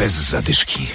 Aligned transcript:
Bez 0.00 0.12
zadyszki. 0.12 0.86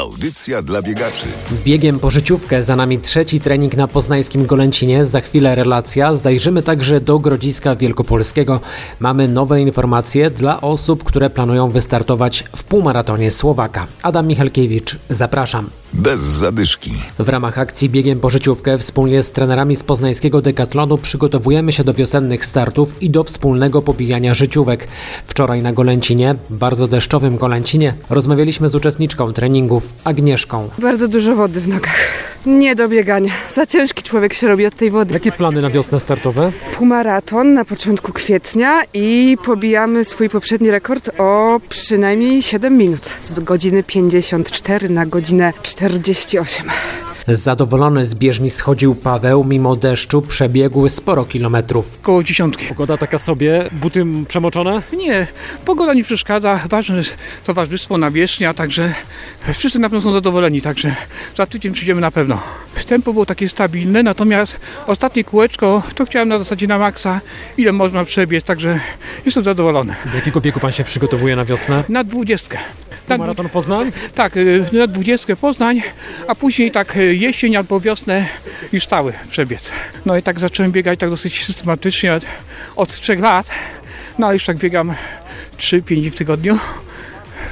Audycja 0.00 0.62
dla 0.62 0.82
biegaczy. 0.82 1.26
Biegiem 1.64 1.98
po 1.98 2.10
życiówkę 2.10 2.62
za 2.62 2.76
nami 2.76 2.98
trzeci 2.98 3.40
trening 3.40 3.76
na 3.76 3.88
poznańskim 3.88 4.46
Golęcinie. 4.46 5.04
Za 5.04 5.20
chwilę 5.20 5.54
relacja. 5.54 6.14
Zajrzymy 6.14 6.62
także 6.62 7.00
do 7.00 7.18
Grodziska 7.18 7.76
Wielkopolskiego. 7.76 8.60
Mamy 9.00 9.28
nowe 9.28 9.60
informacje 9.60 10.30
dla 10.30 10.60
osób, 10.60 11.04
które 11.04 11.30
planują 11.30 11.70
wystartować 11.70 12.44
w 12.56 12.64
półmaratonie 12.64 13.30
Słowaka. 13.30 13.86
Adam 14.02 14.26
Michalkiewicz, 14.26 14.96
zapraszam. 15.10 15.70
Bez 15.92 16.20
zadyszki. 16.20 16.90
W 17.18 17.28
ramach 17.28 17.58
akcji 17.58 17.90
Biegiem 17.90 18.20
po 18.20 18.30
życiówkę 18.30 18.78
wspólnie 18.78 19.22
z 19.22 19.32
trenerami 19.32 19.76
z 19.76 19.82
poznańskiego 19.82 20.42
Decathlonu 20.42 20.98
przygotowujemy 20.98 21.72
się 21.72 21.84
do 21.84 21.94
wiosennych 21.94 22.46
startów 22.46 23.02
i 23.02 23.10
do 23.10 23.24
wspólnego 23.24 23.82
pobijania 23.82 24.34
życiówek. 24.34 24.88
Wczoraj 25.26 25.62
na 25.62 25.72
Golęcinie, 25.72 26.34
bardzo 26.50 26.88
deszczowym 26.88 27.36
Golęcinie, 27.36 27.94
rozmawialiśmy 28.10 28.68
z 28.68 28.74
uczestniczką 28.74 29.32
treningów 29.32 29.89
Agnieszką. 30.04 30.68
Bardzo 30.78 31.08
dużo 31.08 31.34
wody 31.34 31.60
w 31.60 31.68
nogach. 31.68 31.96
Nie 32.46 32.74
do 32.74 32.88
biegania. 32.88 33.32
Za 33.50 33.66
ciężki 33.66 34.02
człowiek 34.02 34.34
się 34.34 34.48
robi 34.48 34.66
od 34.66 34.74
tej 34.74 34.90
wody. 34.90 35.14
Jakie 35.14 35.32
plany 35.32 35.62
na 35.62 35.70
wiosnę 35.70 36.00
startowe? 36.00 36.52
Półmaraton 36.72 37.54
na 37.54 37.64
początku 37.64 38.12
kwietnia 38.12 38.82
i 38.94 39.38
pobijamy 39.44 40.04
swój 40.04 40.28
poprzedni 40.28 40.70
rekord 40.70 41.10
o 41.18 41.60
przynajmniej 41.68 42.42
7 42.42 42.76
minut. 42.76 43.10
Z 43.22 43.40
godziny 43.40 43.82
54 43.82 44.88
na 44.88 45.06
godzinę 45.06 45.52
48. 45.62 46.66
Zadowolony 47.32 48.04
z 48.04 48.14
bieżni 48.14 48.50
schodził 48.50 48.94
Paweł, 48.94 49.44
mimo 49.44 49.76
deszczu 49.76 50.22
przebiegł 50.22 50.88
sporo 50.88 51.24
kilometrów. 51.24 52.00
Koło 52.02 52.22
dziesiątki. 52.22 52.66
Pogoda 52.66 52.96
taka 52.96 53.18
sobie, 53.18 53.64
buty 53.72 54.06
przemoczone? 54.28 54.82
Nie, 54.92 55.26
pogoda 55.64 55.94
nie 55.94 56.04
przeszkadza. 56.04 56.60
Ważne 56.68 56.96
jest 56.96 57.16
towarzystwo, 57.44 57.98
nawierzchnia, 57.98 58.54
także 58.54 58.94
wszyscy 59.52 59.78
na 59.78 59.88
pewno 59.88 60.00
są 60.00 60.12
zadowoleni, 60.12 60.60
także 60.60 60.94
za 61.36 61.46
tydzień 61.46 61.72
przyjdziemy 61.72 62.00
na 62.00 62.10
pewno. 62.10 62.42
Tempo 62.86 63.12
było 63.12 63.26
takie 63.26 63.48
stabilne, 63.48 64.02
natomiast 64.02 64.60
ostatnie 64.86 65.24
kółeczko 65.24 65.82
to 65.94 66.04
chciałem 66.04 66.28
na 66.28 66.38
zasadzie 66.38 66.66
na 66.66 66.78
maksa, 66.78 67.20
ile 67.56 67.72
można 67.72 68.04
przebiec, 68.04 68.44
także 68.44 68.80
jestem 69.24 69.44
zadowolony. 69.44 69.94
Do 70.10 70.16
jakiego 70.16 70.40
biegu 70.40 70.60
pan 70.60 70.72
się 70.72 70.84
przygotowuje 70.84 71.36
na 71.36 71.44
wiosnę? 71.44 71.84
Na 71.88 72.04
dwudziestkę. 72.04 72.58
Na 73.08 73.18
Maraton 73.18 73.48
Poznań? 73.48 73.92
Tak, 74.14 74.36
y, 74.36 74.64
na 74.72 74.86
dwudziestkę 74.86 75.36
Poznań, 75.36 75.82
a 76.28 76.34
później 76.34 76.70
tak 76.70 76.96
y, 76.96 77.16
jesień 77.20 77.56
albo 77.56 77.80
wiosnę 77.80 78.26
już 78.72 78.84
stały 78.84 79.12
przebiec. 79.30 79.72
No 80.06 80.16
i 80.16 80.22
tak 80.22 80.40
zacząłem 80.40 80.72
biegać 80.72 81.00
tak 81.00 81.10
dosyć 81.10 81.44
systematycznie 81.44 82.14
od, 82.14 82.26
od 82.76 83.00
trzech 83.00 83.20
lat. 83.20 83.50
No 84.18 84.26
ale 84.26 84.36
już 84.36 84.44
tak 84.44 84.58
biegam 84.58 84.94
3-5 85.58 85.82
dni 85.82 86.10
w 86.10 86.14
tygodniu. 86.14 86.58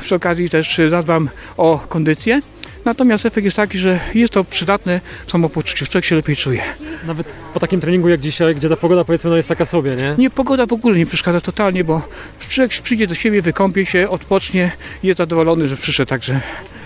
Przy 0.03 0.15
okazji 0.15 0.51
też 0.51 0.81
zadbam 0.89 1.29
o 1.57 1.79
kondycję. 1.89 2.41
Natomiast 2.85 3.27
efekt 3.27 3.45
jest 3.45 3.57
taki, 3.57 3.79
że 3.79 4.01
jest 4.15 4.33
to 4.33 4.45
przydatne 4.45 5.01
w 5.27 5.31
samopoczuciu, 5.31 5.87
człowiek 5.87 6.05
się 6.05 6.17
lepiej 6.17 6.37
czuje. 6.37 6.63
Nawet 7.07 7.27
po 7.55 7.61
takim 7.61 7.81
treningu 7.81 8.09
jak 8.09 8.21
dzisiaj, 8.21 8.55
gdzie 8.55 8.69
ta 8.69 8.77
pogoda 8.77 9.05
powiedzmy 9.05 9.31
no 9.31 9.37
jest 9.37 9.49
taka 9.49 9.65
sobie, 9.65 9.97
nie? 9.97 10.15
Nie, 10.19 10.31
pogoda 10.31 10.67
w 10.67 10.73
ogóle 10.73 10.99
nie 10.99 11.07
przeszkadza 11.07 11.41
totalnie, 11.41 11.85
bo 11.85 12.03
człowiek 12.49 12.73
przyjdzie 12.83 13.07
do 13.07 13.15
siebie, 13.15 13.43
wykąpie 13.43 13.87
się, 13.87 14.09
odpocznie, 14.09 14.71
jest 15.03 15.19
zadowolony, 15.19 15.69
że 15.69 15.77
przyszedł, 15.77 16.09
także 16.09 16.41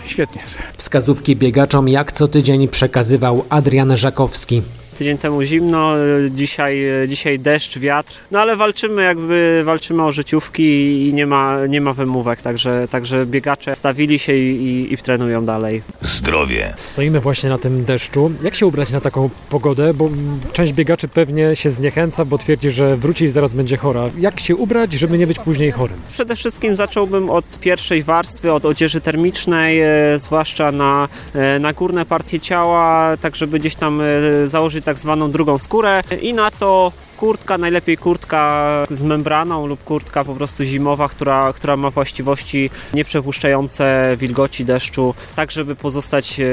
świetnie. 0.05 0.43
Wskazówki 0.77 1.37
biegaczom 1.37 1.89
jak 1.89 2.13
co 2.13 2.29
tydzień 2.29 2.69
przekazywał 2.69 3.45
Adrian 3.49 3.97
Żakowski. 3.97 4.63
Tydzień 4.99 5.19
temu 5.19 5.43
zimno, 5.43 5.99
y, 5.99 6.31
dzisiaj, 6.31 7.03
y, 7.03 7.09
dzisiaj 7.09 7.39
deszcz, 7.39 7.79
wiatr. 7.79 8.15
No 8.31 8.41
ale 8.41 8.57
walczymy 8.57 9.03
jakby, 9.03 9.63
walczymy 9.65 10.03
o 10.03 10.13
życiówki 10.13 10.63
i 11.09 11.15
nie 11.15 11.27
ma, 11.27 11.67
nie 11.67 11.81
ma 11.81 11.93
wymówek, 11.93 12.43
także, 12.43 12.89
także 12.89 13.27
biegacze 13.27 13.77
stawili 13.77 14.19
się 14.19 14.35
i, 14.35 14.65
i, 14.65 14.93
i 14.93 14.97
trenują 14.97 15.45
dalej. 15.45 15.83
Zdrowie. 16.01 16.75
Stoimy 16.77 17.21
właśnie 17.21 17.51
na 17.51 17.59
tym 17.59 17.85
deszczu. 17.85 18.33
Jak 18.43 18.55
się 18.55 18.67
ubrać 18.67 18.93
na 18.93 19.01
taką 19.01 19.31
pogodę? 19.51 19.95
Bo 19.95 20.11
część 20.53 20.73
biegaczy 20.73 21.09
pewnie 21.09 21.57
się 21.57 21.71
zniechęca, 21.71 22.25
bo 22.25 22.39
twierdzi, 22.39 22.71
że 22.71 22.97
wróci 22.97 23.25
i 23.25 23.29
zaraz 23.29 23.53
będzie 23.53 23.77
chora. 23.77 24.05
Jak 24.19 24.41
się 24.41 24.57
ubrać, 24.57 24.93
żeby 24.93 25.19
nie 25.19 25.27
być 25.27 25.39
później 25.39 25.71
chorym? 25.71 25.97
Przede 26.13 26.37
wszystkim 26.37 26.77
zacząłbym 26.77 27.31
od 27.31 27.59
pierwszej 27.61 28.03
warstwy, 28.03 28.53
od 28.53 28.65
odzieży 28.65 29.01
termicznej, 29.01 29.81
e, 29.81 29.92
zwłaszcza 30.17 30.73
na, 30.73 31.09
e, 31.35 31.59
na 31.59 31.73
górne 31.73 32.07
partie 32.07 32.41
ciała, 32.41 33.17
tak 33.17 33.37
żeby 33.37 33.59
gdzieś 33.59 33.75
tam 33.75 34.01
e, 34.01 34.05
założyć 34.49 34.85
tak 34.85 34.99
zwaną 34.99 35.31
drugą 35.31 35.59
skórę 35.59 36.03
i 36.23 36.35
na 36.35 36.51
to 36.51 36.93
kurtka, 37.17 37.59
najlepiej 37.59 37.97
kurtka 37.97 38.69
z 38.91 39.03
membraną 39.03 39.67
lub 39.67 39.85
kurtka 39.85 40.25
po 40.25 40.35
prostu 40.35 40.65
zimowa, 40.65 41.09
która, 41.09 41.53
która 41.53 41.77
ma 41.77 41.91
właściwości 41.91 42.71
nieprzepuszczające 42.95 44.17
wilgoci, 44.19 44.65
deszczu, 44.65 45.15
tak 45.37 45.51
żeby 45.51 45.77
pozostać 45.77 46.41
e, 46.41 46.45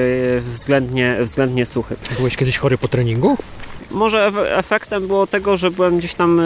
względnie, 0.41 1.17
względnie 1.21 1.65
suchy. 1.65 1.95
Byłeś 2.17 2.37
kiedyś 2.37 2.57
chory 2.57 2.77
po 2.77 2.87
treningu? 2.87 3.37
Może 3.91 4.31
efe- 4.31 4.45
efektem 4.57 5.07
było 5.07 5.27
tego, 5.27 5.57
że 5.57 5.71
byłem 5.71 5.97
gdzieś 5.97 6.13
tam 6.13 6.39
e, 6.39 6.43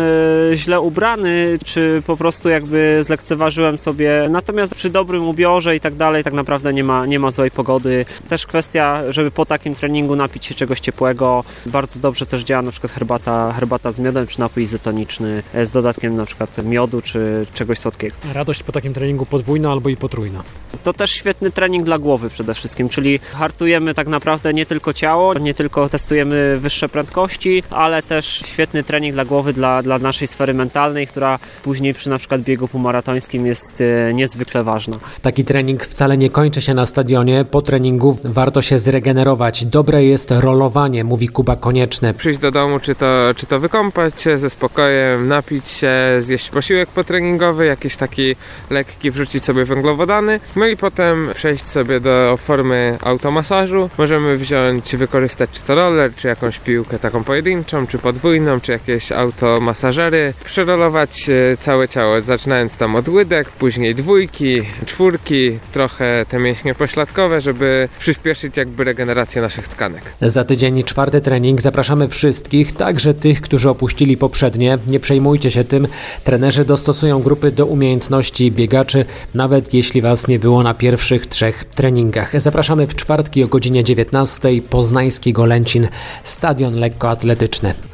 źle 0.55 0.81
ubrany, 0.81 1.59
czy 1.65 2.01
po 2.07 2.17
prostu 2.17 2.49
jakby 2.49 2.99
zlekceważyłem 3.03 3.77
sobie. 3.77 4.27
Natomiast 4.29 4.75
przy 4.75 4.89
dobrym 4.89 5.27
ubiorze 5.27 5.75
i 5.75 5.79
tak 5.79 5.95
dalej, 5.95 6.23
tak 6.23 6.33
naprawdę 6.33 6.73
nie 6.73 6.83
ma, 6.83 7.05
nie 7.05 7.19
ma 7.19 7.31
złej 7.31 7.51
pogody. 7.51 8.05
Też 8.27 8.45
kwestia, 8.47 9.01
żeby 9.09 9.31
po 9.31 9.45
takim 9.45 9.75
treningu 9.75 10.15
napić 10.15 10.45
się 10.45 10.55
czegoś 10.55 10.79
ciepłego. 10.79 11.43
Bardzo 11.65 11.99
dobrze 11.99 12.25
też 12.25 12.43
działa 12.43 12.61
na 12.61 12.71
przykład 12.71 12.93
herbata, 12.93 13.53
herbata 13.53 13.91
z 13.91 13.99
miodem, 13.99 14.27
czy 14.27 14.39
napój 14.39 14.63
izotoniczny 14.63 15.43
e, 15.53 15.65
z 15.65 15.71
dodatkiem 15.71 16.15
na 16.15 16.25
przykład 16.25 16.65
miodu, 16.65 17.01
czy 17.01 17.45
czegoś 17.53 17.79
słodkiego. 17.79 18.15
Radość 18.33 18.63
po 18.63 18.71
takim 18.71 18.93
treningu 18.93 19.25
podwójna 19.25 19.71
albo 19.71 19.89
i 19.89 19.97
potrójna. 19.97 20.43
To 20.83 20.93
też 20.93 21.11
świetny 21.11 21.51
trening 21.51 21.83
dla 21.83 21.97
głowy 21.97 22.29
przede 22.29 22.53
wszystkim, 22.53 22.89
czyli 22.89 23.19
hartujemy 23.33 23.93
tak 23.93 24.07
naprawdę 24.07 24.53
nie 24.53 24.65
tylko 24.65 24.93
ciało, 24.93 25.33
nie 25.33 25.53
tylko 25.53 25.89
testujemy 25.89 26.57
wyższe 26.59 26.89
prędkości, 26.89 27.32
ale 27.69 28.03
też 28.03 28.25
świetny 28.25 28.83
trening 28.83 29.13
dla 29.13 29.25
głowy, 29.25 29.53
dla, 29.53 29.83
dla 29.83 29.99
naszej 29.99 30.27
sfery 30.27 30.53
mentalnej, 30.53 31.07
która 31.07 31.39
później 31.63 31.94
przy 31.94 32.09
na 32.09 32.17
przykład 32.17 32.41
biegu 32.41 32.67
półmaratońskim 32.67 33.45
jest 33.45 33.81
e, 33.81 34.13
niezwykle 34.13 34.63
ważna. 34.63 34.97
Taki 35.21 35.45
trening 35.45 35.85
wcale 35.85 36.17
nie 36.17 36.29
kończy 36.29 36.61
się 36.61 36.73
na 36.73 36.85
stadionie. 36.85 37.45
Po 37.51 37.61
treningu 37.61 38.17
warto 38.23 38.61
się 38.61 38.79
zregenerować. 38.79 39.66
Dobre 39.66 40.03
jest 40.03 40.31
rolowanie, 40.31 41.03
mówi 41.03 41.27
Kuba 41.27 41.55
Konieczny. 41.55 42.13
przyjść 42.13 42.39
do 42.39 42.51
domu, 42.51 42.79
czy 42.79 42.95
to, 42.95 43.33
czy 43.35 43.45
to 43.45 43.59
wykąpać 43.59 44.22
się 44.22 44.38
ze 44.38 44.49
spokojem, 44.49 45.27
napić 45.27 45.69
się, 45.69 45.91
zjeść 46.19 46.49
posiłek 46.49 46.89
potreningowy, 46.89 47.66
jakiś 47.66 47.95
taki 47.95 48.35
lekki, 48.69 49.11
wrzucić 49.11 49.43
sobie 49.43 49.66
węglowodany, 49.66 50.39
no 50.55 50.66
i 50.66 50.77
potem 50.77 51.29
przejść 51.35 51.66
sobie 51.66 51.99
do 51.99 52.38
formy 52.38 52.97
automasażu. 53.01 53.89
Możemy 53.97 54.38
wziąć, 54.38 54.95
wykorzystać 54.95 55.49
czy 55.51 55.61
to 55.61 55.75
roller, 55.75 56.16
czy 56.16 56.27
jakąś 56.27 56.59
piłkę 56.59 56.99
taką 56.99 57.22
pojedynczą, 57.23 57.88
czy 57.88 57.97
podwójną, 57.97 58.59
czy 58.61 58.72
jakieś 58.72 59.11
automasażery. 59.11 60.34
Przerolować 60.45 61.29
e, 61.29 61.57
całe 61.57 61.88
ciało, 61.88 62.22
zaczynając 62.22 62.78
tam 62.78 62.95
od 62.95 63.09
łydek, 63.09 63.50
później 63.50 63.95
dwójki, 63.95 64.61
czwórki, 64.85 65.59
trochę 65.72 66.25
te 66.29 66.39
mięśnie 66.39 66.75
pośladkowe, 66.75 67.41
żeby 67.41 67.89
przyspieszyć 68.00 68.57
jakby 68.57 68.84
regenerację 68.84 69.41
naszych 69.41 69.67
tkanek. 69.67 70.01
Za 70.22 70.44
tydzień 70.44 70.84
czwarty 70.84 71.22
trening. 71.22 71.61
Zapraszamy 71.61 72.09
wszystkich, 72.09 72.72
także 72.72 73.13
tych, 73.13 73.41
którzy 73.41 73.69
opuścili 73.69 74.17
poprzednie. 74.17 74.78
Nie 74.88 75.00
przejmujcie 75.00 75.51
się 75.51 75.63
tym. 75.63 75.88
Trenerzy 76.23 76.66
dostosują 76.66 77.22
grupy 77.22 77.51
do 77.51 77.66
umiejętności 77.66 78.51
biegaczy, 78.51 79.05
nawet 79.34 79.73
jeśli 79.73 80.01
Was 80.01 80.28
nie 80.28 80.40
było 80.40 80.63
na 80.63 80.73
pierwszych 80.73 81.28
trzech 81.28 81.66
treningach. 81.66 82.41
Zapraszamy 82.41 82.88
w 82.88 82.95
czwartki 82.95 83.44
o 83.44 83.47
godzinie 83.47 83.84
19. 83.84 84.50
Poznański 84.69 85.34
Golęcin, 85.34 85.88
stadion 86.23 86.79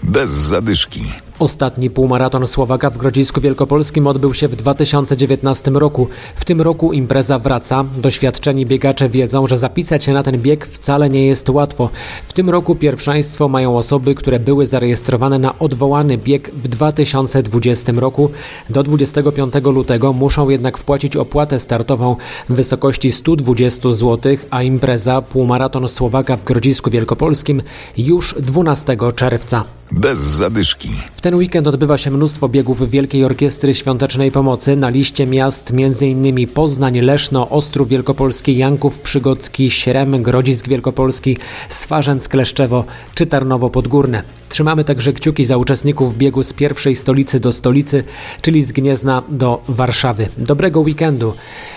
Bez 0.04 0.30
zadyszki. 0.30 1.02
Ostatni 1.40 1.90
półmaraton 1.90 2.48
Słowaka 2.48 2.90
w 2.90 2.98
Grodzisku 2.98 3.42
Wielkopolskim 3.42 4.08
odbył 4.08 4.34
się 4.34 4.48
w 4.48 4.56
2019 4.56 5.72
roku. 5.72 6.08
W 6.36 6.46
tym 6.46 6.62
roku 6.62 6.94
impreza 6.94 7.40
wraca. 7.40 7.86
Doświadczeni 7.98 8.66
biegacze 8.66 9.10
wiedzą, 9.10 9.48
że 9.48 9.58
zapisać 9.58 10.04
się 10.04 10.14
na 10.14 10.24
ten 10.24 10.42
bieg 10.42 10.68
wcale 10.68 11.10
nie 11.10 11.26
jest 11.26 11.50
łatwo. 11.50 11.90
W 12.28 12.34
tym 12.34 12.50
roku 12.50 12.76
pierwszeństwo 12.76 13.48
mają 13.48 13.78
osoby, 13.78 14.16
które 14.16 14.40
były 14.40 14.66
zarejestrowane 14.66 15.40
na 15.40 15.60
odwołany 15.60 16.18
bieg 16.18 16.52
w 16.54 16.68
2020 16.68 17.94
roku. 17.96 18.32
Do 18.70 18.84
25 18.84 19.54
lutego 19.64 20.14
muszą 20.14 20.50
jednak 20.50 20.78
wpłacić 20.78 21.16
opłatę 21.16 21.60
startową 21.60 22.16
w 22.50 22.54
wysokości 22.54 23.12
120 23.12 23.92
zł, 23.92 24.38
a 24.50 24.64
impreza 24.64 25.22
półmaraton 25.22 25.90
Słowaka 25.90 26.38
w 26.38 26.44
Grodzisku 26.44 26.90
Wielkopolskim 26.90 27.62
już 27.98 28.36
12 28.40 28.98
czerwca. 29.16 29.64
Bez 29.92 30.20
zadyszki. 30.20 30.90
Ten 31.30 31.38
weekend 31.38 31.68
odbywa 31.68 31.98
się 31.98 32.12
mnóstwo 32.12 32.50
biegów 32.50 32.90
Wielkiej 32.90 33.24
Orkiestry 33.24 33.74
Świątecznej 33.74 34.32
Pomocy. 34.32 34.76
Na 34.76 34.90
liście 34.90 35.28
miast 35.28 35.72
m.in. 35.72 36.48
Poznań, 36.48 37.00
Leszno, 37.00 37.50
Ostrów 37.50 37.90
Wielkopolski, 37.90 38.58
Janków 38.58 39.00
Przygocki, 39.00 39.72
Śrem, 39.72 40.24
Grodzisk 40.24 40.68
Wielkopolski, 40.68 41.38
Swarzędz 41.70 42.28
Kleszczewo 42.28 42.86
czy 43.16 43.26
Tarnowo 43.26 43.70
Podgórne. 43.70 44.24
Trzymamy 44.50 44.84
także 44.84 45.14
kciuki 45.14 45.46
za 45.46 45.58
uczestników 45.58 46.18
biegu 46.18 46.44
z 46.44 46.54
pierwszej 46.54 46.96
stolicy 46.96 47.40
do 47.40 47.52
stolicy, 47.52 48.04
czyli 48.42 48.62
z 48.62 48.72
Gniezna 48.72 49.24
do 49.30 49.62
Warszawy. 49.68 50.30
Dobrego 50.38 50.80
weekendu 50.80 51.34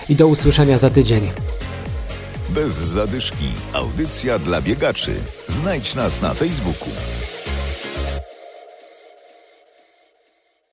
i 0.09 0.15
do 0.15 0.27
usłyszenia 0.27 0.77
za 0.77 0.89
tydzień. 0.89 1.21
Bez 2.49 2.73
zadyszki. 2.73 3.45
Audycja 3.73 4.39
dla 4.39 4.61
biegaczy. 4.61 5.11
Znajdź 5.47 5.95
nas 5.95 6.21
na 6.21 6.33
Facebooku. 6.33 6.89